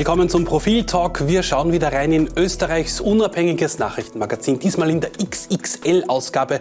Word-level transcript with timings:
Willkommen 0.00 0.30
zum 0.30 0.46
Profil 0.46 0.84
Talk. 0.86 1.28
Wir 1.28 1.42
schauen 1.42 1.72
wieder 1.72 1.92
rein 1.92 2.10
in 2.10 2.30
Österreichs 2.34 3.02
unabhängiges 3.02 3.78
Nachrichtenmagazin, 3.78 4.58
diesmal 4.58 4.88
in 4.88 5.02
der 5.02 5.10
XXL-Ausgabe. 5.10 6.60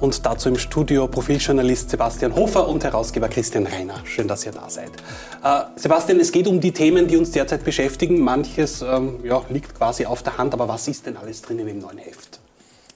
Und 0.00 0.26
dazu 0.26 0.48
im 0.48 0.58
Studio 0.58 1.06
Profiljournalist 1.06 1.88
Sebastian 1.88 2.34
Hofer 2.34 2.66
und 2.66 2.82
Herausgeber 2.82 3.28
Christian 3.28 3.68
Reiner. 3.68 3.94
Schön, 4.02 4.26
dass 4.26 4.44
ihr 4.44 4.50
da 4.50 4.68
seid. 4.68 4.90
Äh, 5.44 5.78
Sebastian, 5.78 6.18
es 6.18 6.32
geht 6.32 6.48
um 6.48 6.58
die 6.58 6.72
Themen, 6.72 7.06
die 7.06 7.16
uns 7.16 7.30
derzeit 7.30 7.62
beschäftigen. 7.62 8.18
Manches 8.22 8.82
ähm, 8.82 9.20
ja, 9.22 9.40
liegt 9.50 9.72
quasi 9.76 10.04
auf 10.04 10.24
der 10.24 10.36
Hand, 10.36 10.52
aber 10.52 10.66
was 10.66 10.88
ist 10.88 11.06
denn 11.06 11.16
alles 11.16 11.42
drinnen 11.42 11.68
im 11.68 11.78
neuen 11.78 11.98
Heft? 11.98 12.40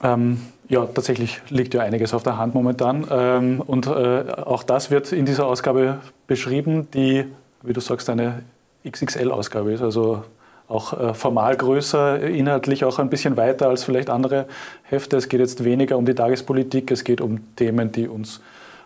Ähm, 0.03 0.41
ja, 0.67 0.85
tatsächlich 0.87 1.39
liegt 1.47 1.73
ja 1.73 1.83
einiges 1.83 2.13
auf 2.13 2.23
der 2.23 2.37
Hand 2.37 2.53
momentan. 2.53 3.07
Ähm, 3.09 3.61
und 3.65 3.87
äh, 3.87 3.89
auch 3.89 4.63
das 4.63 4.91
wird 4.91 5.13
in 5.13 5.25
dieser 5.25 5.45
Ausgabe 5.45 5.99
beschrieben, 6.27 6.89
die, 6.93 7.23
wie 7.63 7.71
du 7.71 7.79
sagst, 7.79 8.09
eine 8.09 8.43
XXL-Ausgabe 8.89 9.73
ist. 9.73 9.81
Also 9.81 10.23
auch 10.67 10.99
äh, 10.99 11.13
formal 11.13 11.55
größer, 11.55 12.21
inhaltlich 12.21 12.85
auch 12.85 12.99
ein 12.99 13.09
bisschen 13.09 13.37
weiter 13.37 13.69
als 13.69 13.83
vielleicht 13.83 14.09
andere 14.09 14.45
Hefte. 14.83 15.17
Es 15.17 15.29
geht 15.29 15.39
jetzt 15.39 15.63
weniger 15.63 15.97
um 15.97 16.05
die 16.05 16.15
Tagespolitik, 16.15 16.91
es 16.91 17.03
geht 17.03 17.21
um 17.21 17.55
Themen, 17.55 17.91
die 17.91 18.07
uns 18.07 18.41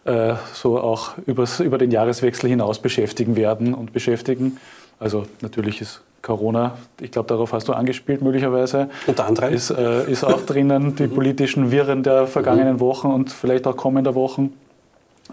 äh, 0.05 0.33
so 0.53 0.79
auch 0.79 1.17
übers, 1.25 1.59
über 1.59 1.77
den 1.77 1.91
Jahreswechsel 1.91 2.49
hinaus 2.49 2.79
beschäftigen 2.79 3.35
werden 3.35 3.73
und 3.73 3.93
beschäftigen. 3.93 4.57
Also 4.99 5.25
natürlich 5.41 5.79
ist 5.79 6.01
Corona, 6.21 6.77
ich 6.99 7.11
glaube, 7.11 7.27
darauf 7.29 7.53
hast 7.53 7.69
du 7.69 7.73
angespielt 7.73 8.21
möglicherweise. 8.21 8.89
Unter 9.07 9.25
anderem. 9.25 9.53
Ist, 9.53 9.69
äh, 9.69 10.09
ist 10.11 10.25
auch 10.25 10.41
drinnen, 10.41 10.95
die 10.95 11.03
mhm. 11.07 11.15
politischen 11.15 11.71
Wirren 11.71 12.03
der 12.03 12.27
vergangenen 12.27 12.75
mhm. 12.75 12.79
Wochen 12.81 13.07
und 13.07 13.31
vielleicht 13.31 13.65
auch 13.67 13.77
kommender 13.77 14.15
Wochen. 14.15 14.53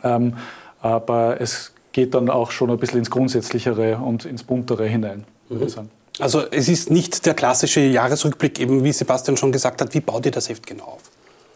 Ähm, 0.05 0.35
aber 0.81 1.41
es 1.41 1.73
geht 1.97 2.13
dann 2.13 2.29
auch 2.29 2.51
schon 2.51 2.71
ein 2.71 2.77
bisschen 2.77 2.99
ins 2.99 3.11
Grundsätzlichere 3.11 3.97
und 3.97 4.27
ins 4.27 4.43
Buntere 4.43 4.87
hinein, 4.87 5.25
würde 5.49 5.65
ich 5.65 5.71
mhm. 5.71 5.75
sagen. 5.75 5.91
Also 6.19 6.43
es 6.51 6.69
ist 6.69 6.91
nicht 6.91 7.25
der 7.25 7.33
klassische 7.33 7.81
Jahresrückblick, 7.81 8.61
eben 8.61 8.85
wie 8.85 8.93
Sebastian 8.93 9.39
schon 9.39 9.51
gesagt 9.51 9.81
hat. 9.81 9.95
Wie 9.95 10.01
baut 10.01 10.27
ihr 10.27 10.33
das 10.33 10.51
Heft 10.51 10.67
genau 10.67 10.85
auf? 10.85 11.01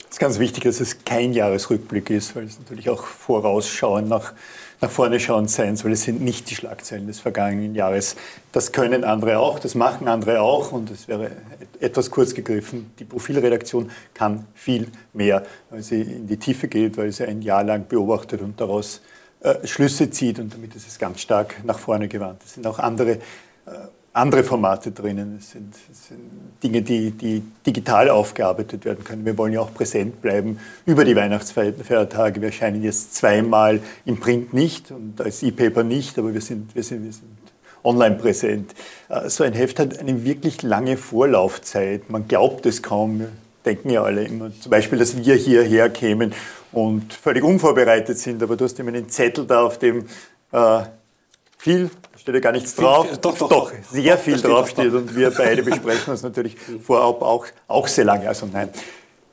Es 0.08 0.12
ist 0.12 0.18
ganz 0.18 0.38
wichtig, 0.38 0.64
dass 0.64 0.80
es 0.80 1.04
kein 1.04 1.34
Jahresrückblick 1.34 2.08
ist, 2.08 2.34
weil 2.34 2.44
es 2.44 2.58
natürlich 2.58 2.88
auch 2.88 3.04
vorausschauen 3.04 4.08
nach 4.08 4.32
nach 4.80 4.90
vorne 4.90 5.20
schauend 5.20 5.50
sein 5.50 5.76
soll. 5.76 5.92
Es 5.92 6.04
sind 6.04 6.22
nicht 6.22 6.48
die 6.48 6.54
Schlagzeilen 6.54 7.06
des 7.06 7.20
vergangenen 7.20 7.74
Jahres. 7.74 8.16
Das 8.52 8.72
können 8.72 9.04
andere 9.04 9.38
auch, 9.38 9.58
das 9.58 9.74
machen 9.74 10.08
andere 10.08 10.40
auch 10.40 10.72
und 10.72 10.90
es 10.90 11.06
wäre 11.06 11.32
etwas 11.80 12.10
kurz 12.10 12.34
gegriffen. 12.34 12.90
Die 12.98 13.04
Profilredaktion 13.04 13.90
kann 14.14 14.46
viel 14.54 14.88
mehr, 15.12 15.42
weil 15.68 15.82
sie 15.82 16.00
in 16.00 16.26
die 16.26 16.38
Tiefe 16.38 16.66
geht, 16.68 16.96
weil 16.96 17.12
sie 17.12 17.26
ein 17.26 17.42
Jahr 17.42 17.62
lang 17.62 17.88
beobachtet 17.88 18.40
und 18.40 18.58
daraus 18.58 19.02
äh, 19.40 19.66
Schlüsse 19.66 20.10
zieht 20.10 20.38
und 20.38 20.52
damit 20.52 20.74
ist 20.74 20.86
es 20.86 20.98
ganz 20.98 21.20
stark 21.20 21.64
nach 21.64 21.78
vorne 21.78 22.08
gewandt. 22.08 22.42
Es 22.44 22.54
sind 22.54 22.66
auch 22.66 22.78
andere 22.78 23.18
äh, 23.66 23.70
andere 24.12 24.42
Formate 24.42 24.90
drinnen. 24.90 25.36
Es 25.38 25.50
sind, 25.50 25.74
es 25.90 26.08
sind, 26.08 26.20
Dinge, 26.62 26.82
die, 26.82 27.12
die 27.12 27.42
digital 27.64 28.10
aufgearbeitet 28.10 28.84
werden 28.84 29.04
können. 29.04 29.24
Wir 29.24 29.38
wollen 29.38 29.52
ja 29.52 29.60
auch 29.60 29.72
präsent 29.72 30.20
bleiben 30.20 30.58
über 30.84 31.04
die 31.04 31.14
Weihnachtsfeiertage. 31.14 32.40
Wir 32.40 32.48
erscheinen 32.48 32.82
jetzt 32.82 33.14
zweimal 33.14 33.80
im 34.04 34.18
Print 34.18 34.52
nicht 34.52 34.90
und 34.90 35.20
als 35.20 35.42
E-Paper 35.42 35.84
nicht, 35.84 36.18
aber 36.18 36.34
wir 36.34 36.40
sind, 36.40 36.74
wir 36.74 36.82
sind, 36.82 37.04
wir 37.04 37.12
sind 37.12 37.38
online 37.84 38.16
präsent. 38.16 38.74
Äh, 39.08 39.28
so 39.28 39.44
ein 39.44 39.52
Heft 39.52 39.78
hat 39.78 39.98
eine 39.98 40.24
wirklich 40.24 40.62
lange 40.62 40.96
Vorlaufzeit. 40.96 42.10
Man 42.10 42.26
glaubt 42.26 42.66
es 42.66 42.82
kaum. 42.82 43.26
Denken 43.64 43.90
ja 43.90 44.02
alle 44.02 44.24
immer 44.24 44.50
zum 44.58 44.70
Beispiel, 44.70 44.98
dass 44.98 45.16
wir 45.16 45.34
hierher 45.34 45.90
kämen 45.90 46.32
und 46.72 47.12
völlig 47.12 47.44
unvorbereitet 47.44 48.18
sind, 48.18 48.42
aber 48.42 48.56
du 48.56 48.64
hast 48.64 48.78
immer 48.78 48.88
einen 48.88 49.08
Zettel 49.08 49.44
da, 49.46 49.62
auf 49.62 49.78
dem 49.78 50.06
äh, 50.52 50.82
viel 51.58 51.90
steht 52.16 52.34
ja 52.34 52.40
gar 52.40 52.52
nichts 52.52 52.74
drauf. 52.74 53.06
Doch, 53.20 53.36
doch, 53.36 53.48
doch, 53.48 53.72
sehr 53.90 54.16
viel 54.18 54.40
draufsteht 54.40 54.92
und 54.92 55.14
wir 55.16 55.30
beide 55.30 55.62
besprechen 55.62 56.10
uns 56.10 56.22
natürlich 56.22 56.56
vorab 56.82 57.22
auch, 57.22 57.46
auch 57.68 57.88
sehr 57.88 58.04
lange. 58.04 58.28
Also 58.28 58.46
nein, 58.50 58.68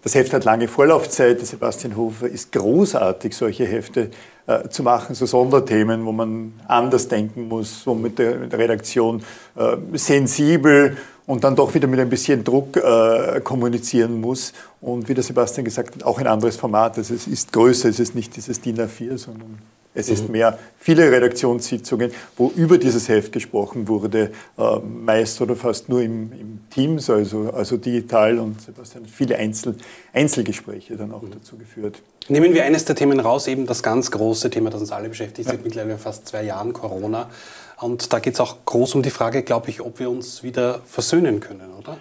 das 0.03 0.15
Heft 0.15 0.33
hat 0.33 0.45
lange 0.45 0.67
Vorlaufzeit. 0.67 1.45
Sebastian 1.45 1.95
Hofer 1.95 2.27
ist 2.27 2.51
großartig, 2.51 3.35
solche 3.35 3.65
Hefte 3.65 4.11
äh, 4.45 4.69
zu 4.69 4.83
machen, 4.83 5.15
so 5.15 5.25
Sonderthemen, 5.25 6.05
wo 6.05 6.11
man 6.11 6.53
anders 6.67 7.07
denken 7.07 7.47
muss, 7.47 7.85
wo 7.85 7.94
mit 7.94 8.19
der, 8.19 8.35
mit 8.35 8.51
der 8.51 8.59
Redaktion 8.59 9.23
äh, 9.55 9.75
sensibel 9.94 10.97
und 11.27 11.43
dann 11.43 11.55
doch 11.55 11.75
wieder 11.75 11.88
mit 11.88 11.99
ein 11.99 12.09
bisschen 12.09 12.43
Druck 12.43 12.77
äh, 12.77 13.41
kommunizieren 13.41 14.19
muss. 14.19 14.53
Und 14.81 15.07
wie 15.07 15.13
der 15.13 15.23
Sebastian 15.23 15.65
gesagt 15.65 15.95
hat, 15.95 16.03
auch 16.03 16.17
ein 16.17 16.25
anderes 16.25 16.55
Format. 16.55 16.97
Also 16.97 17.13
es 17.13 17.27
ist 17.27 17.53
größer, 17.53 17.89
es 17.89 17.99
ist 17.99 18.15
nicht 18.15 18.35
dieses 18.35 18.61
DIN 18.61 18.77
A4, 18.77 19.17
sondern 19.17 19.59
es 19.97 20.09
ist 20.09 20.25
mhm. 20.25 20.33
mehr, 20.33 20.59
viele 20.79 21.11
Redaktionssitzungen, 21.11 22.11
wo 22.35 22.51
über 22.55 22.77
dieses 22.77 23.09
Heft 23.09 23.31
gesprochen 23.31 23.87
wurde, 23.87 24.31
äh, 24.57 24.79
meist 24.79 25.41
oder 25.41 25.55
fast 25.55 25.89
nur 25.89 26.03
im, 26.03 26.31
im 26.33 26.59
Teams, 26.69 27.09
also, 27.09 27.49
also 27.51 27.77
digital 27.77 28.37
und 28.37 28.61
Sebastian 28.61 29.05
hat 29.05 29.09
viele 29.09 29.37
Einzel, 29.37 29.75
Einzelgespräche 30.13 30.95
dann 30.97 31.11
auch 31.11 31.23
mhm. 31.23 31.31
dazu 31.31 31.57
geführt. 31.57 31.99
Nehmen 32.27 32.53
wir 32.53 32.63
eines 32.63 32.85
der 32.85 32.95
Themen 32.95 33.19
raus, 33.19 33.47
eben 33.47 33.65
das 33.65 33.81
ganz 33.81 34.11
große 34.11 34.51
Thema, 34.51 34.69
das 34.69 34.81
uns 34.81 34.91
alle 34.91 35.09
beschäftigt, 35.09 35.47
ja. 35.47 35.55
seit 35.55 35.63
mittlerweile 35.63 35.97
fast 35.97 36.27
zwei 36.27 36.43
Jahren 36.43 36.73
Corona. 36.73 37.31
Und 37.79 38.13
da 38.13 38.19
geht 38.19 38.35
es 38.35 38.39
auch 38.39 38.57
groß 38.65 38.93
um 38.95 39.01
die 39.01 39.09
Frage, 39.09 39.41
glaube 39.41 39.69
ich, 39.71 39.81
ob 39.81 39.99
wir 39.99 40.11
uns 40.11 40.43
wieder 40.43 40.81
versöhnen 40.85 41.39
können, 41.39 41.71
oder? 41.79 41.97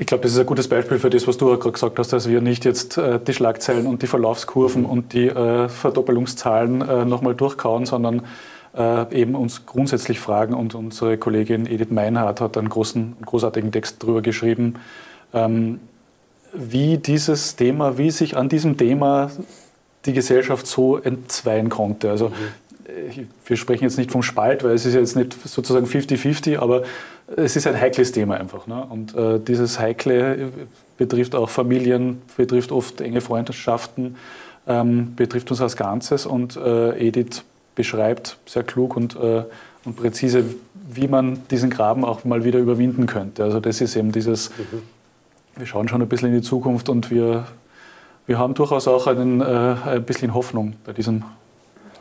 Ich 0.00 0.06
glaube, 0.06 0.22
das 0.22 0.32
ist 0.32 0.38
ein 0.38 0.46
gutes 0.46 0.68
Beispiel 0.68 1.00
für 1.00 1.10
das, 1.10 1.26
was 1.26 1.38
du 1.38 1.46
gerade 1.46 1.72
gesagt 1.72 1.98
hast, 1.98 2.12
dass 2.12 2.28
wir 2.28 2.40
nicht 2.40 2.64
jetzt 2.64 2.96
äh, 2.98 3.18
die 3.18 3.34
Schlagzeilen 3.34 3.88
und 3.88 4.00
die 4.02 4.06
Verlaufskurven 4.06 4.84
und 4.84 5.12
die 5.12 5.26
äh, 5.26 5.68
Verdoppelungszahlen 5.68 6.82
äh, 6.82 7.04
nochmal 7.04 7.34
durchkauen, 7.34 7.84
sondern 7.84 8.22
äh, 8.76 9.12
eben 9.12 9.34
uns 9.34 9.66
grundsätzlich 9.66 10.20
fragen. 10.20 10.54
Und 10.54 10.76
unsere 10.76 11.18
Kollegin 11.18 11.66
Edith 11.66 11.90
Meinhardt 11.90 12.40
hat 12.40 12.56
einen 12.56 12.68
großen, 12.68 13.16
großartigen 13.26 13.72
Text 13.72 14.00
darüber 14.00 14.22
geschrieben, 14.22 14.74
ähm, 15.34 15.80
wie 16.52 16.98
dieses 16.98 17.56
Thema, 17.56 17.98
wie 17.98 18.12
sich 18.12 18.36
an 18.36 18.48
diesem 18.48 18.76
Thema 18.76 19.32
die 20.06 20.12
Gesellschaft 20.12 20.68
so 20.68 20.96
entzweien 20.96 21.70
konnte. 21.70 22.08
Also 22.08 22.28
mhm. 22.28 22.34
Äh, 22.88 23.26
wir 23.46 23.56
sprechen 23.56 23.84
jetzt 23.84 23.98
nicht 23.98 24.10
vom 24.10 24.22
Spalt, 24.22 24.64
weil 24.64 24.72
es 24.72 24.86
ist 24.86 24.94
jetzt 24.94 25.16
nicht 25.16 25.36
sozusagen 25.46 25.86
50-50, 25.86 26.58
aber 26.58 26.82
es 27.36 27.56
ist 27.56 27.66
ein 27.66 27.78
heikles 27.78 28.12
Thema 28.12 28.36
einfach. 28.36 28.66
Ne? 28.66 28.84
Und 28.88 29.14
äh, 29.14 29.38
dieses 29.38 29.78
Heikle 29.78 30.50
betrifft 30.96 31.34
auch 31.34 31.50
Familien, 31.50 32.22
betrifft 32.36 32.72
oft 32.72 33.00
enge 33.00 33.20
Freundschaften, 33.20 34.16
ähm, 34.66 35.14
betrifft 35.14 35.50
uns 35.50 35.60
als 35.60 35.76
Ganzes. 35.76 36.26
Und 36.26 36.56
äh, 36.56 36.98
Edith 36.98 37.44
beschreibt 37.74 38.38
sehr 38.46 38.62
klug 38.62 38.96
und, 38.96 39.16
äh, 39.16 39.44
und 39.84 39.96
präzise, 39.96 40.44
wie 40.90 41.06
man 41.06 41.42
diesen 41.50 41.70
Graben 41.70 42.04
auch 42.04 42.24
mal 42.24 42.44
wieder 42.44 42.58
überwinden 42.58 43.06
könnte. 43.06 43.44
Also 43.44 43.60
das 43.60 43.80
ist 43.80 43.94
eben 43.94 44.10
dieses, 44.10 44.50
mhm. 44.50 44.82
wir 45.56 45.66
schauen 45.66 45.88
schon 45.88 46.02
ein 46.02 46.08
bisschen 46.08 46.28
in 46.28 46.34
die 46.34 46.42
Zukunft 46.42 46.88
und 46.88 47.10
wir, 47.10 47.46
wir 48.26 48.38
haben 48.38 48.54
durchaus 48.54 48.88
auch 48.88 49.06
einen, 49.06 49.40
äh, 49.40 49.76
ein 49.84 50.04
bisschen 50.04 50.34
Hoffnung 50.34 50.74
bei 50.84 50.92
diesem 50.92 51.24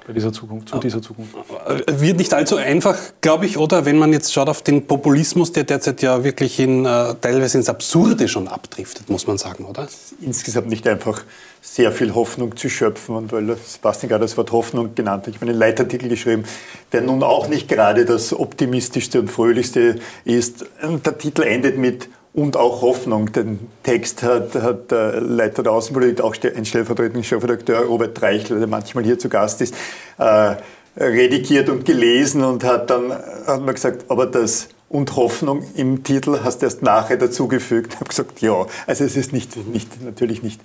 bei 0.08 0.14
dieser 0.14 0.32
Zukunft, 0.32 0.70
zu 0.70 0.80
dieser 0.80 1.02
Zukunft. 1.02 1.36
Äh, 1.68 2.00
wird 2.00 2.18
nicht 2.18 2.34
allzu 2.34 2.56
einfach, 2.56 2.98
glaube 3.20 3.46
ich, 3.46 3.58
oder 3.58 3.86
wenn 3.86 3.98
man 3.98 4.14
jetzt 4.14 4.32
schaut 4.32 4.48
auf 4.48 4.62
den 4.62 4.88
Populismus, 4.88 5.52
der 5.52 5.66
derzeit 5.66 6.02
ja 6.02 6.24
wirklich 6.24 6.60
in, 6.60 6.86
äh, 6.86 7.14
teilweise 7.20 7.58
ins 7.58 7.68
Absurde 7.68 8.30
schon 8.30 8.48
abdriftet, 8.48 9.10
muss 9.10 9.28
man 9.28 9.38
sagen, 9.38 9.66
oder? 9.66 9.88
Insgesamt 10.22 10.70
nicht 10.70 10.88
einfach 10.88 11.24
sehr 11.62 11.92
viel 11.92 12.16
Hoffnung 12.16 12.56
zu 12.56 12.70
schöpfen 12.70 13.16
und 13.16 13.34
weil 13.34 13.58
Sebastian 13.66 14.10
gerade 14.10 14.24
das 14.24 14.38
Wort 14.38 14.54
Hoffnung 14.54 14.96
genannt 14.96 15.28
hat, 15.28 15.36
ich 15.36 15.42
habe 15.42 15.52
einen 15.52 15.60
Leitartikel 15.60 16.08
geschrieben, 16.08 16.46
der 16.94 17.02
nun 17.02 17.22
auch 17.22 17.50
nicht 17.50 17.68
gerade 17.68 18.06
das 18.06 18.34
optimistischste 18.34 19.20
und 19.20 19.30
fröhlichste 19.30 20.00
ist. 20.24 20.66
Der 20.82 21.18
Titel 21.18 21.42
endet 21.42 21.78
mit 21.78 22.08
und 22.38 22.56
auch 22.56 22.84
Hoffnung. 22.84 23.32
Den 23.32 23.60
Text 23.82 24.22
hat, 24.22 24.54
hat 24.54 24.92
der 24.92 25.22
Leiter 25.22 25.64
der 25.64 25.72
Außenpolitik, 25.72 26.22
auch 26.24 26.36
ein 26.56 26.66
stellvertretender 26.66 27.24
Chefredakteur 27.24 27.80
Robert 27.86 28.16
Treichler, 28.16 28.60
der 28.60 28.68
manchmal 28.68 29.04
hier 29.04 29.18
zu 29.18 29.28
Gast 29.28 29.60
ist, 29.62 29.74
äh, 30.20 30.56
redigiert 30.96 31.68
und 31.68 31.84
gelesen 31.84 32.44
und 32.44 32.64
hat 32.64 32.92
dann 32.92 33.12
hat 33.12 33.62
man 33.66 33.74
gesagt, 33.74 34.06
aber 34.10 34.28
das 34.28 34.70
und 34.88 35.16
Hoffnung 35.16 35.64
im 35.76 36.04
Titel 36.04 36.40
hast 36.44 36.62
du 36.62 36.68
erst 36.68 36.84
nachher 36.84 37.18
dazugefügt. 37.18 37.94
Ich 37.94 38.00
habe 38.00 38.10
gesagt, 38.10 38.42
ja, 38.42 38.68
also 38.86 39.04
es 39.04 39.18
ist 39.18 39.34
nicht, 39.34 39.58
nicht, 39.68 40.04
natürlich 40.04 40.44
nicht, 40.44 40.62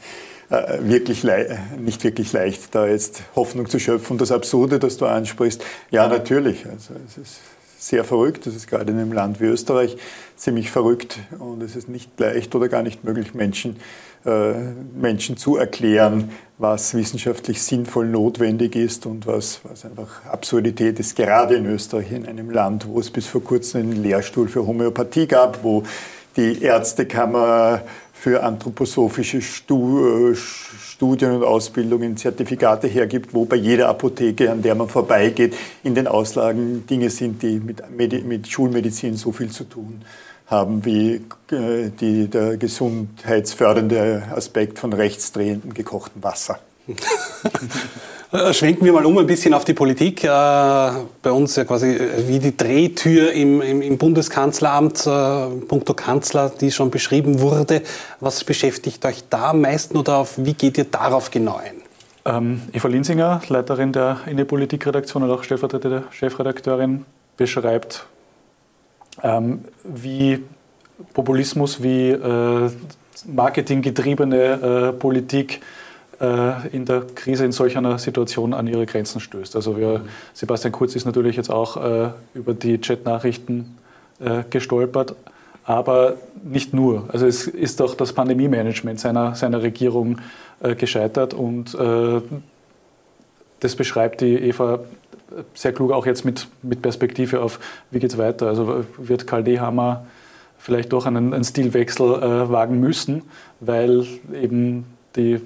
äh, 0.51 0.79
wirklich 0.83 1.25
nicht 1.79 2.05
wirklich 2.05 2.35
leicht, 2.35 2.75
da 2.75 2.87
jetzt 2.87 3.23
Hoffnung 3.35 3.67
zu 3.67 3.79
schöpfen. 3.81 4.19
Das 4.19 4.31
Absurde, 4.31 4.79
das 4.79 4.99
du 4.99 5.07
ansprichst, 5.07 5.65
ja, 5.91 6.07
natürlich. 6.07 6.67
Also 6.67 6.95
es 7.09 7.17
ist 7.17 7.41
sehr 7.83 8.05
verrückt. 8.05 8.47
Das 8.47 8.55
ist 8.55 8.69
gerade 8.69 8.93
in 8.93 8.99
einem 8.99 9.13
Land 9.13 9.41
wie 9.41 9.47
Österreich 9.47 9.97
ziemlich 10.37 10.71
verrückt 10.71 11.19
und 11.39 11.63
es 11.63 11.75
ist 11.75 11.89
nicht 11.89 12.19
leicht 12.19 12.55
oder 12.55 12.69
gar 12.69 12.83
nicht 12.83 13.03
möglich, 13.03 13.35
Menschen, 13.35 13.77
äh, 14.25 14.53
Menschen 14.95 15.37
zu 15.37 15.57
erklären, 15.57 16.31
was 16.59 16.95
wissenschaftlich 16.95 17.61
sinnvoll 17.61 18.07
notwendig 18.07 18.77
ist 18.77 19.05
und 19.07 19.27
was, 19.27 19.61
was 19.65 19.85
einfach 19.85 20.25
Absurdität 20.27 21.01
ist. 21.01 21.17
Gerade 21.17 21.57
in 21.57 21.67
Österreich, 21.67 22.13
in 22.13 22.27
einem 22.27 22.51
Land, 22.51 22.87
wo 22.87 23.01
es 23.01 23.11
bis 23.11 23.27
vor 23.27 23.43
kurzem 23.43 23.81
einen 23.83 24.03
Lehrstuhl 24.03 24.49
für 24.49 24.65
Homöopathie 24.65 25.27
gab, 25.27 25.65
wo 25.65 25.83
die 26.37 26.63
Ärztekammer 26.63 27.83
für 28.13 28.45
anthroposophische 28.45 29.39
äh, 29.39 30.35
Studien 31.03 31.33
und 31.33 31.43
Ausbildungen 31.43 32.17
Zertifikate 32.17 32.87
hergibt, 32.87 33.35
wo 33.35 33.45
bei 33.45 33.57
jeder 33.57 33.89
Apotheke, 33.89 34.53
an 34.53 34.63
der 34.63 34.77
man 34.77 34.89
vorbeigeht, 34.89 35.57
in 35.83 35.97
den 35.97 36.07
Auslagen 36.07 36.87
Dinge 36.87 37.11
sind, 37.11 37.43
die 37.43 37.59
mit, 37.59 38.25
mit 38.25 38.47
Schulmedizin 38.47 39.17
so 39.17 39.33
viel 39.33 39.51
zu 39.51 39.65
tun 39.65 40.03
haben 40.47 40.85
wie 40.85 41.15
äh, 41.51 41.91
die, 42.01 42.29
der 42.29 42.57
gesundheitsfördernde 42.57 44.29
Aspekt 44.33 44.79
von 44.79 44.93
rechtsdrehendem 44.93 45.75
gekochten 45.75 46.23
Wasser. 46.23 46.61
Äh, 48.33 48.55
schwenken 48.55 48.87
wir 48.87 48.95
mal 48.95 49.05
um 49.05 49.19
ein 49.19 49.27
bisschen 49.27 49.53
auf 49.53 49.67
die 49.67 49.75
Politik. 49.75 50.25
Äh, 50.25 50.29
bei 50.29 51.31
uns 51.31 51.55
ja 51.55 51.65
quasi 51.65 51.97
äh, 51.97 52.27
wie 52.27 52.39
die 52.39 52.57
Drehtür 52.57 53.31
im, 53.33 53.61
im, 53.61 53.83
im 53.83 53.99
Bundeskanzleramt, 53.99 55.05
punkto 55.69 55.93
Kanzler, 55.93 56.49
die 56.49 56.71
schon 56.71 56.91
beschrieben 56.91 57.41
wurde. 57.41 57.83
Was 58.21 58.43
beschäftigt 58.43 59.05
euch 59.05 59.25
da 59.29 59.51
am 59.51 59.61
meisten 59.61 59.99
oder 59.99 60.17
auf, 60.17 60.39
wie 60.39 60.55
geht 60.55 60.79
ihr 60.79 60.85
darauf 60.85 61.31
genau 61.31 61.57
ein? 61.57 61.83
Ähm, 62.25 62.63
Eva 62.73 62.89
Linsinger, 62.89 63.43
Leiterin 63.49 63.93
der 63.93 64.21
Innenpolitikredaktion 64.25 65.25
und 65.25 65.31
auch 65.31 65.43
stellvertretende 65.43 66.05
Chefredakteurin, 66.11 67.05
beschreibt, 67.37 68.07
ähm, 69.23 69.65
wie 69.85 70.43
Populismus, 71.13 71.83
wie 71.83 72.11
äh, 72.11 72.71
marketinggetriebene 73.27 74.37
äh, 74.37 74.93
Politik 74.93 75.57
äh, 75.57 75.82
in 76.21 76.85
der 76.85 77.03
Krise 77.15 77.45
in 77.45 77.51
solch 77.51 77.77
einer 77.77 77.99
Situation 77.99 78.55
an 78.55 78.69
ihre 78.69 78.87
Grenzen 78.87 79.19
stößt. 79.19 79.57
Also 79.57 79.77
wir. 79.77 80.03
Sebastian 80.35 80.71
Kurz 80.71 80.95
ist 80.95 81.05
natürlich 81.05 81.37
jetzt 81.37 81.51
auch 81.51 81.77
äh, 81.77 82.11
über 82.35 82.55
die 82.55 82.81
Chat-Nachrichten 82.81 83.77
äh, 84.21 84.45
gestolpert, 84.49 85.17
aber 85.65 86.15
nicht 86.45 86.75
nur. 86.75 87.09
Also 87.13 87.27
es 87.27 87.49
ist 87.49 87.83
auch 87.83 87.95
das 87.95 88.13
Pandemie-Management 88.13 89.01
seiner, 89.01 89.35
seiner 89.35 89.63
Regierung 89.63 90.19
äh, 90.61 90.77
gescheitert 90.77 91.35
und 91.35 91.75
äh, 91.75 92.21
das 93.61 93.77
beschreibt 93.77 94.21
die 94.21 94.35
Eva 94.35 94.81
sehr 95.55 95.73
klug 95.73 95.93
auch 95.93 96.07
jetzt 96.07 96.25
mit, 96.25 96.49
mit 96.63 96.83
Perspektive 96.83 97.41
auf, 97.41 97.59
wie 97.91 97.99
geht 97.99 98.13
es 98.13 98.19
weiter. 98.19 98.49
Also 98.49 98.85
wird 98.99 99.27
Karl 99.27 99.45
Dehammer 99.45 100.07
vielleicht 100.59 100.93
doch 100.93 101.07
einen, 101.07 101.35
einen 101.35 101.45
Stilwechsel 101.45 102.23
äh, 102.23 102.51
wagen 102.51 102.81
müssen, 102.81 103.23
weil 103.61 104.07
eben 104.33 104.87
die, 105.17 105.41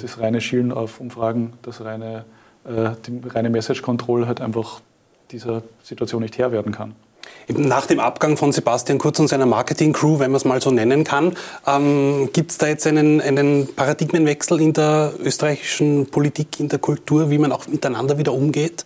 das 0.00 0.18
reine 0.18 0.40
Schielen 0.40 0.72
auf 0.72 1.00
Umfragen, 1.00 1.54
das 1.62 1.84
reine, 1.84 2.24
äh, 2.64 2.90
die 3.06 3.26
reine 3.28 3.50
Message 3.50 3.82
Control 3.82 4.26
halt 4.26 4.40
einfach 4.40 4.80
dieser 5.30 5.62
Situation 5.82 6.22
nicht 6.22 6.38
Herr 6.38 6.52
werden 6.52 6.72
kann. 6.72 6.94
Nach 7.48 7.86
dem 7.86 8.00
Abgang 8.00 8.36
von 8.36 8.52
Sebastian 8.52 8.98
Kurz 8.98 9.18
und 9.20 9.28
seiner 9.28 9.46
Marketing-Crew, 9.46 10.18
wenn 10.18 10.30
man 10.30 10.36
es 10.36 10.44
mal 10.44 10.60
so 10.60 10.70
nennen 10.70 11.04
kann, 11.04 11.36
ähm, 11.66 12.30
gibt 12.32 12.50
es 12.52 12.58
da 12.58 12.66
jetzt 12.66 12.86
einen, 12.86 13.20
einen 13.20 13.72
Paradigmenwechsel 13.74 14.60
in 14.60 14.72
der 14.72 15.12
österreichischen 15.22 16.06
Politik, 16.06 16.60
in 16.60 16.68
der 16.68 16.78
Kultur, 16.78 17.30
wie 17.30 17.38
man 17.38 17.52
auch 17.52 17.66
miteinander 17.68 18.18
wieder 18.18 18.32
umgeht? 18.32 18.84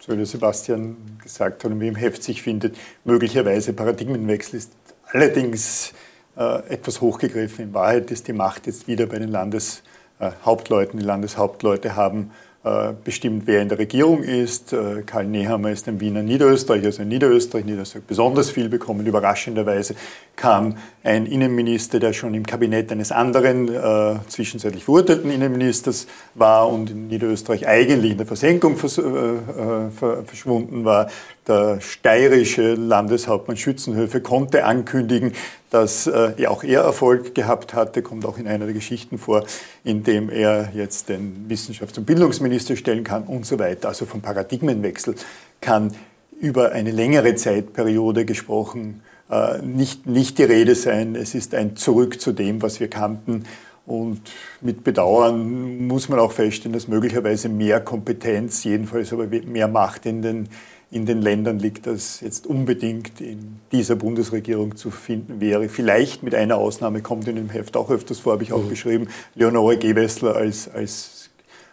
So 0.00 0.16
wie 0.16 0.24
Sebastian 0.24 0.96
gesagt 1.22 1.64
hat 1.64 1.70
und 1.70 1.80
wie 1.80 1.88
im 1.88 1.96
Heft 1.96 2.22
sich 2.22 2.42
findet, 2.42 2.76
möglicherweise 3.04 3.74
Paradigmenwechsel 3.74 4.58
ist 4.58 4.72
allerdings 5.12 5.90
äh, 5.90 6.07
etwas 6.38 7.00
hochgegriffen. 7.00 7.66
In 7.66 7.74
Wahrheit 7.74 8.10
ist 8.10 8.28
die 8.28 8.32
Macht 8.32 8.66
jetzt 8.66 8.86
wieder 8.86 9.06
bei 9.06 9.18
den 9.18 9.28
Landeshauptleuten. 9.28 11.00
Die 11.00 11.04
Landeshauptleute 11.04 11.96
haben 11.96 12.30
äh, 12.64 12.92
bestimmt, 13.04 13.44
wer 13.46 13.62
in 13.62 13.68
der 13.68 13.78
Regierung 13.78 14.24
ist. 14.24 14.72
Äh, 14.72 15.02
Karl 15.06 15.26
Nehammer 15.26 15.70
ist 15.70 15.86
ein 15.86 16.00
Wiener 16.00 16.22
Niederösterreich, 16.22 16.84
also 16.84 17.02
in 17.02 17.08
Niederösterreich. 17.08 17.64
Niederösterreich 17.64 18.04
besonders 18.04 18.50
viel 18.50 18.68
bekommen. 18.68 19.06
Überraschenderweise 19.06 19.94
kam 20.34 20.76
ein 21.04 21.26
Innenminister, 21.26 22.00
der 22.00 22.12
schon 22.12 22.34
im 22.34 22.44
Kabinett 22.44 22.90
eines 22.90 23.12
anderen, 23.12 23.68
äh, 23.68 24.16
zwischenzeitlich 24.26 24.84
verurteilten 24.84 25.30
Innenministers 25.30 26.08
war 26.34 26.68
und 26.68 26.90
in 26.90 27.06
Niederösterreich 27.06 27.68
eigentlich 27.68 28.12
in 28.12 28.18
der 28.18 28.26
Versenkung 28.26 28.76
vers 28.76 28.98
äh, 28.98 29.02
äh, 29.02 30.24
verschwunden 30.24 30.84
war. 30.84 31.10
Der 31.48 31.80
steirische 31.80 32.74
Landeshauptmann 32.74 33.56
Schützenhöfe 33.56 34.20
konnte 34.20 34.64
ankündigen, 34.64 35.32
dass 35.70 36.06
äh, 36.06 36.46
auch 36.46 36.62
er 36.62 36.82
Erfolg 36.82 37.34
gehabt 37.34 37.72
hatte, 37.72 38.02
kommt 38.02 38.26
auch 38.26 38.36
in 38.36 38.46
einer 38.46 38.66
der 38.66 38.74
Geschichten 38.74 39.18
vor, 39.18 39.44
in 39.82 40.04
dem 40.04 40.28
er 40.28 40.70
jetzt 40.74 41.08
den 41.08 41.46
Wissenschafts- 41.48 41.98
und 41.98 42.04
Bildungsminister 42.04 42.76
stellen 42.76 43.02
kann 43.02 43.24
und 43.24 43.46
so 43.46 43.58
weiter. 43.58 43.88
Also 43.88 44.04
vom 44.04 44.20
Paradigmenwechsel 44.20 45.14
kann 45.62 45.92
über 46.38 46.72
eine 46.72 46.90
längere 46.90 47.34
Zeitperiode 47.34 48.26
gesprochen 48.26 49.02
äh, 49.30 49.58
nicht, 49.62 50.06
nicht 50.06 50.38
die 50.38 50.44
Rede 50.44 50.74
sein. 50.74 51.14
Es 51.14 51.34
ist 51.34 51.54
ein 51.54 51.76
Zurück 51.76 52.20
zu 52.20 52.32
dem, 52.32 52.62
was 52.62 52.80
wir 52.80 52.88
kannten. 52.88 53.44
Und 53.86 54.20
mit 54.60 54.84
Bedauern 54.84 55.86
muss 55.86 56.10
man 56.10 56.18
auch 56.18 56.32
feststellen, 56.32 56.74
dass 56.74 56.88
möglicherweise 56.88 57.48
mehr 57.48 57.80
Kompetenz, 57.80 58.64
jedenfalls 58.64 59.12
aber 59.12 59.26
mehr 59.26 59.68
Macht 59.68 60.04
in 60.04 60.20
den 60.20 60.48
in 60.90 61.04
den 61.04 61.20
Ländern 61.20 61.58
liegt, 61.58 61.86
das 61.86 62.20
jetzt 62.20 62.46
unbedingt 62.46 63.20
in 63.20 63.60
dieser 63.72 63.96
Bundesregierung 63.96 64.76
zu 64.76 64.90
finden 64.90 65.40
wäre. 65.40 65.68
Vielleicht 65.68 66.22
mit 66.22 66.34
einer 66.34 66.56
Ausnahme 66.56 67.02
kommt 67.02 67.28
in 67.28 67.36
dem 67.36 67.50
Heft 67.50 67.76
auch 67.76 67.90
öfters 67.90 68.20
vor, 68.20 68.32
habe 68.32 68.42
ich 68.42 68.52
auch 68.52 68.64
mhm. 68.64 68.70
geschrieben, 68.70 69.08
Leonore 69.34 69.76
Gewessler 69.76 70.34
als, 70.34 70.68
als, 70.68 71.30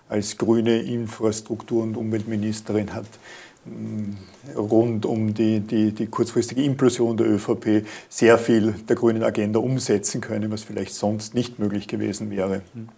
als 0.09 0.37
grüne 0.37 0.81
Infrastruktur- 0.81 1.83
und 1.83 1.95
Umweltministerin 1.95 2.93
hat 2.93 3.05
mm, 3.63 4.57
rund 4.57 5.05
um 5.05 5.33
die, 5.33 5.61
die, 5.61 5.93
die 5.93 6.07
kurzfristige 6.07 6.63
Implosion 6.63 7.15
der 7.15 7.27
ÖVP 7.27 7.85
sehr 8.09 8.37
viel 8.37 8.73
der 8.89 8.97
grünen 8.97 9.23
Agenda 9.23 9.59
umsetzen 9.59 10.19
können, 10.19 10.51
was 10.51 10.63
vielleicht 10.63 10.93
sonst 10.93 11.33
nicht 11.35 11.57
möglich 11.57 11.87
gewesen 11.87 12.31
wäre. 12.31 12.63
Mhm. 12.73 12.89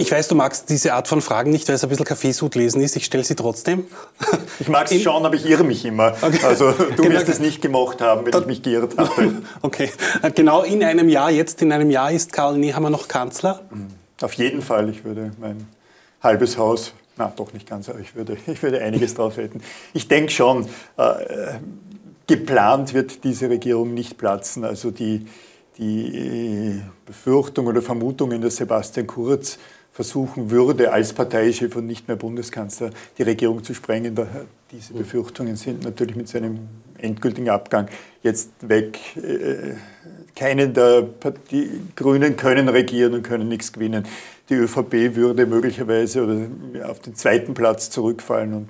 Ich 0.00 0.12
weiß, 0.12 0.28
du 0.28 0.36
magst 0.36 0.70
diese 0.70 0.94
Art 0.94 1.08
von 1.08 1.20
Fragen 1.20 1.50
nicht, 1.50 1.66
weil 1.66 1.74
es 1.74 1.82
ein 1.82 1.88
bisschen 1.88 2.04
Kaffeesud 2.04 2.54
lesen 2.54 2.80
ist. 2.80 2.94
Ich 2.94 3.04
stelle 3.04 3.24
sie 3.24 3.34
trotzdem. 3.34 3.84
Ich 4.60 4.68
mag 4.68 4.90
es 4.90 5.00
schon, 5.02 5.24
aber 5.24 5.36
ich 5.36 5.48
irre 5.48 5.62
mich 5.62 5.84
immer. 5.84 6.16
Okay. 6.20 6.40
Also 6.44 6.72
du 6.72 6.84
genau. 6.96 7.10
wirst 7.10 7.28
es 7.28 7.38
nicht 7.38 7.62
gemocht 7.62 8.00
haben, 8.00 8.26
wenn 8.26 8.40
ich 8.40 8.46
mich 8.46 8.62
geirrt 8.62 8.98
habe. 8.98 9.42
Okay. 9.62 9.90
Genau 10.34 10.62
in 10.62 10.82
einem 10.82 11.08
Jahr, 11.08 11.30
jetzt 11.30 11.62
in 11.62 11.70
einem 11.70 11.90
Jahr 11.90 12.10
ist 12.10 12.32
Karl 12.32 12.58
Nehammer 12.58 12.90
noch 12.90 13.06
Kanzler? 13.06 13.62
Mhm. 13.70 13.86
Auf 14.20 14.32
jeden 14.32 14.62
Fall. 14.62 14.88
Ich 14.88 15.04
würde 15.04 15.30
mein 15.38 15.68
halbes 16.20 16.58
Haus, 16.58 16.92
na 17.16 17.32
doch 17.36 17.52
nicht 17.52 17.68
ganz, 17.68 17.88
aber 17.88 18.00
ich 18.00 18.16
würde, 18.16 18.36
ich 18.48 18.60
würde 18.64 18.80
einiges 18.80 19.14
drauf 19.14 19.36
hätten. 19.36 19.62
Ich 19.94 20.08
denke 20.08 20.32
schon, 20.32 20.68
äh, 20.96 21.12
geplant 22.26 22.94
wird 22.94 23.22
diese 23.22 23.48
Regierung 23.48 23.94
nicht 23.94 24.18
platzen. 24.18 24.64
Also 24.64 24.90
die, 24.90 25.26
die 25.78 26.82
Befürchtung 27.06 27.68
oder 27.68 27.80
Vermutungen, 27.80 28.42
dass 28.42 28.56
Sebastian 28.56 29.06
Kurz 29.06 29.58
versuchen 29.98 30.52
würde, 30.52 30.92
als 30.92 31.12
Parteichef 31.12 31.74
und 31.74 31.88
nicht 31.88 32.06
mehr 32.06 32.16
Bundeskanzler 32.16 32.90
die 33.18 33.24
Regierung 33.24 33.64
zu 33.64 33.74
sprengen. 33.74 34.16
Diese 34.70 34.92
Befürchtungen 34.92 35.56
sind 35.56 35.82
natürlich 35.82 36.14
mit 36.14 36.28
seinem 36.28 36.68
endgültigen 36.98 37.48
Abgang 37.48 37.88
jetzt 38.22 38.50
weg. 38.60 38.96
Äh, 39.16 39.74
keine 40.36 40.68
der 40.68 41.02
die 41.50 41.80
Grünen 41.96 42.36
können 42.36 42.68
regieren 42.68 43.12
und 43.14 43.24
können 43.24 43.48
nichts 43.48 43.72
gewinnen. 43.72 44.04
Die 44.48 44.54
ÖVP 44.54 45.16
würde 45.16 45.46
möglicherweise 45.46 46.48
auf 46.84 47.00
den 47.00 47.16
zweiten 47.16 47.54
Platz 47.54 47.90
zurückfallen 47.90 48.54
und 48.54 48.68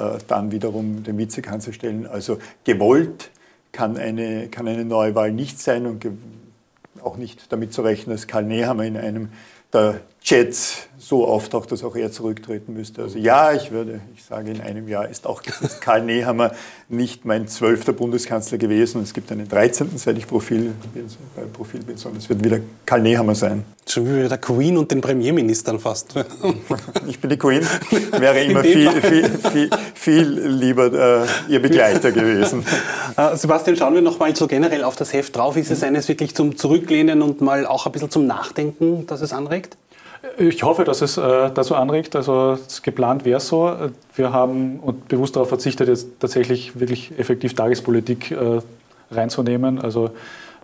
äh, 0.00 0.18
dann 0.28 0.52
wiederum 0.52 1.02
den 1.02 1.18
Vizekanzler 1.18 1.72
stellen. 1.72 2.06
Also 2.06 2.38
gewollt 2.62 3.30
kann 3.72 3.96
eine, 3.96 4.46
kann 4.46 4.68
eine 4.68 4.84
Neuwahl 4.84 5.32
nicht 5.32 5.58
sein 5.58 5.86
und 5.86 6.06
auch 7.02 7.16
nicht 7.16 7.52
damit 7.52 7.72
zu 7.72 7.82
rechnen, 7.82 8.14
dass 8.14 8.28
Karl 8.28 8.44
Nehammer 8.44 8.84
in 8.84 8.96
einem 8.96 9.30
der 9.72 10.00
Chats 10.28 10.88
so 10.98 11.26
auftaucht, 11.26 11.72
dass 11.72 11.82
auch 11.84 11.96
er 11.96 12.12
zurücktreten 12.12 12.74
müsste. 12.74 13.00
Also 13.00 13.18
ja, 13.18 13.54
ich 13.54 13.70
würde, 13.70 14.00
ich 14.14 14.22
sage, 14.24 14.50
in 14.50 14.60
einem 14.60 14.88
Jahr 14.88 15.08
ist 15.08 15.26
auch 15.26 15.40
ist 15.62 15.80
Karl 15.80 16.02
Nehammer 16.02 16.52
nicht 16.90 17.24
mein 17.24 17.48
zwölfter 17.48 17.94
Bundeskanzler 17.94 18.58
gewesen. 18.58 19.02
Es 19.02 19.14
gibt 19.14 19.32
einen 19.32 19.48
13. 19.48 19.96
seit 19.96 20.18
ich 20.18 20.26
Profil 20.26 20.74
bin, 20.92 21.06
äh, 21.06 21.46
Profil 21.50 21.80
bin, 21.80 21.96
sondern 21.96 22.20
es 22.20 22.28
wird 22.28 22.44
wieder 22.44 22.58
Karl 22.84 23.00
Nehammer 23.00 23.34
sein. 23.34 23.64
Schon 23.88 24.04
wie 24.04 24.28
der 24.28 24.36
Queen 24.36 24.76
und 24.76 24.90
den 24.90 25.00
Premierministern 25.00 25.78
fast. 25.78 26.14
ich 27.06 27.18
bin 27.18 27.30
die 27.30 27.38
Queen, 27.38 27.66
wäre 28.18 28.44
immer 28.44 28.62
viel, 28.62 28.90
viel, 29.00 29.30
viel, 29.30 29.70
viel, 29.94 30.46
lieber 30.46 31.24
äh, 31.48 31.52
Ihr 31.52 31.62
Begleiter 31.62 32.12
gewesen. 32.12 32.64
Äh, 33.16 33.36
Sebastian, 33.36 33.76
schauen 33.76 33.94
wir 33.94 34.02
noch 34.02 34.20
mal 34.20 34.36
so 34.36 34.46
generell 34.46 34.84
auf 34.84 34.94
das 34.94 35.12
Heft 35.12 35.34
drauf. 35.34 35.56
Ist 35.56 35.72
es 35.72 35.82
eines 35.82 36.06
wirklich 36.06 36.36
zum 36.36 36.56
Zurücklehnen 36.56 37.20
und 37.22 37.40
mal 37.40 37.66
auch 37.66 37.86
ein 37.86 37.90
bisschen 37.90 38.10
zum 38.10 38.26
Nachdenken, 38.26 39.08
dass 39.08 39.22
es 39.22 39.32
anregt? 39.32 39.76
Ich 40.36 40.62
hoffe, 40.62 40.84
dass 40.84 41.00
es 41.00 41.16
äh, 41.16 41.50
dazu 41.52 41.74
anregt. 41.74 42.16
Also 42.16 42.58
geplant 42.82 43.24
wäre 43.24 43.38
es 43.38 43.48
so. 43.48 43.72
Wir 44.14 44.32
haben 44.32 44.80
und 44.80 45.08
bewusst 45.08 45.36
darauf 45.36 45.48
verzichtet, 45.48 45.88
jetzt 45.88 46.08
tatsächlich 46.18 46.78
wirklich 46.80 47.12
effektiv 47.18 47.54
Tagespolitik 47.54 48.32
äh, 48.32 48.60
reinzunehmen. 49.10 49.78
Also 49.78 50.10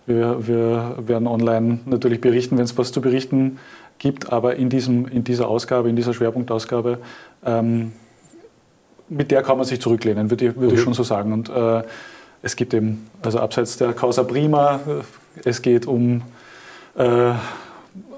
wir, 0.05 0.47
wir, 0.47 0.95
werden 0.99 1.27
online 1.27 1.79
natürlich 1.85 2.21
berichten, 2.21 2.57
wenn 2.57 2.65
es 2.65 2.77
was 2.77 2.91
zu 2.91 3.01
berichten 3.01 3.59
gibt, 3.97 4.31
aber 4.31 4.55
in, 4.55 4.69
diesem, 4.69 5.07
in 5.07 5.23
dieser 5.23 5.47
Ausgabe, 5.47 5.89
in 5.89 5.95
dieser 5.95 6.13
Schwerpunktausgabe, 6.13 6.99
ähm, 7.45 7.93
mit 9.07 9.31
der 9.31 9.41
kann 9.41 9.57
man 9.57 9.65
sich 9.65 9.79
zurücklehnen, 9.81 10.29
würde 10.29 10.47
ich, 10.47 10.55
würd 10.55 10.73
ich 10.73 10.81
schon 10.81 10.93
so 10.93 11.03
sagen. 11.03 11.31
Und 11.31 11.49
äh, 11.49 11.83
es 12.41 12.55
gibt 12.55 12.73
eben, 12.73 13.09
also 13.23 13.39
abseits 13.39 13.77
der 13.77 13.93
Causa 13.93 14.23
Prima, 14.23 14.75
äh, 14.75 15.49
es 15.49 15.61
geht 15.61 15.85
um 15.87 16.21
äh, 16.97 17.31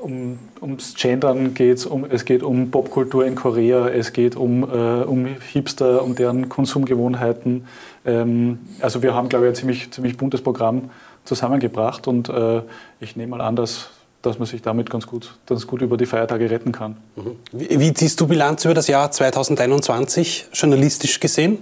um, 0.02 0.40
ums 0.62 0.96
Gendern 0.96 1.54
geht 1.54 1.86
um, 1.86 2.06
es 2.10 2.26
geht 2.26 2.44
um 2.44 2.72
Popkultur 2.72 3.26
in 3.26 3.36
Korea, 3.36 3.90
es 3.90 4.14
geht 4.14 4.36
um, 4.36 4.64
äh, 4.64 5.04
um 5.04 5.26
Hipster, 5.26 6.04
um 6.04 6.16
deren 6.16 6.50
Konsumgewohnheiten. 6.50 7.66
Ähm, 8.06 8.60
also 8.82 9.02
wir 9.02 9.14
haben, 9.14 9.30
glaube 9.30 9.46
ich, 9.46 9.52
ein 9.52 9.56
ziemlich, 9.56 9.92
ziemlich 9.92 10.18
buntes 10.18 10.42
Programm 10.42 10.90
zusammengebracht 11.26 12.08
und 12.08 12.30
äh, 12.30 12.62
ich 13.00 13.16
nehme 13.16 13.38
mal 13.38 13.42
an, 13.42 13.56
dass, 13.56 13.90
dass 14.22 14.40
man 14.40 14.48
sich 14.48 14.62
damit 14.62 14.90
ganz 14.90 15.08
gut, 15.08 15.36
ganz 15.46 15.68
gut 15.68 15.82
über 15.82 15.98
die 15.98 16.06
Feiertage 16.06 16.50
retten 16.50 16.72
kann. 16.72 16.98
Mhm. 17.16 17.36
Wie, 17.52 17.80
wie 17.80 17.94
ziehst 17.94 18.20
du 18.20 18.28
Bilanz 18.28 18.66
über 18.66 18.74
das 18.74 18.88
Jahr 18.88 19.12
2021 19.12 20.48
journalistisch 20.54 21.20
gesehen? 21.20 21.60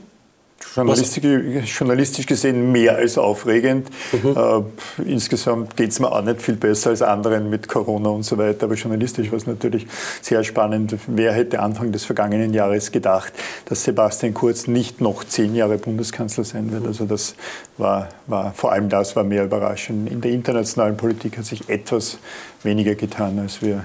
Journalistisch, 0.76 2.26
gesehen 2.26 2.72
mehr 2.72 2.96
als 2.96 3.18
aufregend. 3.18 3.90
Mhm. 4.12 4.36
Äh, 4.36 5.12
insgesamt 5.12 5.78
geht 5.78 5.92
es 5.92 6.00
mir 6.00 6.12
auch 6.12 6.22
nicht 6.22 6.42
viel 6.42 6.56
besser 6.56 6.90
als 6.90 7.02
anderen 7.02 7.50
mit 7.50 7.68
Corona 7.68 8.10
und 8.10 8.24
so 8.24 8.38
weiter, 8.38 8.66
aber 8.66 8.76
journalistisch 8.76 9.32
war 9.32 9.38
es 9.38 9.48
natürlich 9.48 9.88
sehr 10.22 10.44
spannend. 10.44 10.96
Wer 11.08 11.34
hätte 11.34 11.60
Anfang 11.60 11.92
des 11.92 12.06
vergangenen 12.06 12.54
Jahres 12.54 12.92
gedacht, 12.92 13.34
dass 13.66 13.84
Sebastian 13.84 14.34
Kurz 14.34 14.68
nicht 14.68 15.02
noch 15.02 15.24
zehn 15.24 15.56
Jahre 15.56 15.78
Bundeskanzler 15.78 16.44
sein 16.44 16.72
wird? 16.72 16.88
Also 16.88 17.06
das 17.06 17.36
war, 17.78 18.10
war, 18.28 18.54
vor 18.54 18.72
allem 18.72 18.90
das 18.90 19.16
war 19.16 19.24
mehr 19.24 19.46
überraschend. 19.46 20.10
In 20.10 20.22
der 20.22 20.32
internationalen 20.32 20.98
Politik 20.98 21.38
hat 21.38 21.46
sich 21.46 21.70
etwas 21.70 22.18
weniger 22.64 22.96
getan, 22.96 23.40
als 23.40 23.62
wir 23.62 23.84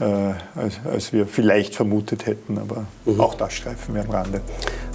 äh, 0.00 0.04
als, 0.04 0.80
als, 0.90 1.12
wir 1.12 1.26
vielleicht 1.26 1.74
vermutet 1.74 2.26
hätten. 2.26 2.58
Aber 2.58 2.86
mhm. 3.04 3.20
auch 3.20 3.34
das 3.34 3.52
streifen 3.52 3.94
wir 3.94 4.02
am 4.02 4.10
Rande. 4.10 4.40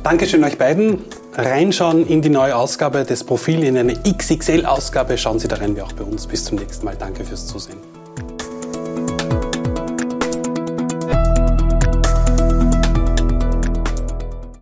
Dankeschön 0.03 0.43
euch 0.43 0.57
beiden. 0.57 0.99
Reinschauen 1.33 2.07
in 2.07 2.21
die 2.21 2.29
neue 2.29 2.55
Ausgabe 2.55 3.03
des 3.03 3.23
Profil, 3.23 3.63
in 3.63 3.77
eine 3.77 3.93
XXL-Ausgabe. 3.93 5.17
Schauen 5.17 5.39
Sie 5.39 5.47
da 5.47 5.57
rein, 5.57 5.75
wie 5.75 5.81
auch 5.81 5.91
bei 5.91 6.03
uns. 6.03 6.25
Bis 6.25 6.45
zum 6.45 6.57
nächsten 6.57 6.85
Mal. 6.85 6.95
Danke 6.95 7.23
fürs 7.23 7.45
Zusehen. 7.45 7.96